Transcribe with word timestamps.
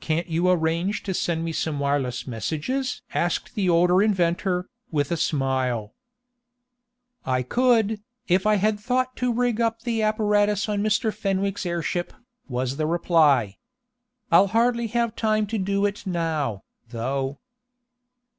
"Can't 0.00 0.28
you 0.28 0.48
arrange 0.48 1.02
to 1.02 1.12
send 1.12 1.44
me 1.44 1.52
some 1.52 1.78
wireless 1.78 2.26
messages?" 2.26 3.02
asked 3.12 3.54
the 3.54 3.68
older 3.68 4.02
inventor, 4.02 4.70
with 4.90 5.12
a 5.12 5.16
smile. 5.18 5.92
"I 7.26 7.42
could, 7.42 8.00
if 8.28 8.46
I 8.46 8.54
had 8.54 8.80
thought 8.80 9.14
to 9.16 9.30
rig 9.30 9.60
up 9.60 9.82
the 9.82 10.00
apparatus 10.00 10.70
on 10.70 10.82
Mr. 10.82 11.12
Fenwick's 11.12 11.66
airship," 11.66 12.14
was 12.48 12.78
the 12.78 12.86
reply. 12.86 13.58
"I'll 14.30 14.46
hardly 14.56 14.86
have 14.86 15.14
time 15.14 15.46
to 15.48 15.58
do 15.58 15.84
it 15.84 16.06
now, 16.06 16.62
though." 16.88 17.38